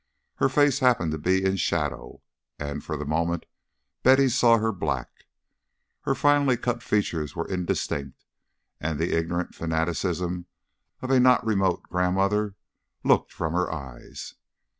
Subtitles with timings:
[0.37, 2.23] Her face happened to be in shadow,
[2.57, 3.45] and for the moment
[4.01, 5.25] Betty saw her black.
[6.05, 8.25] Her finely cut features were indistinct,
[8.79, 10.47] and the ignorant fanaticism
[11.03, 12.55] of a not remote grandmother
[13.03, 14.33] looked from her eyes.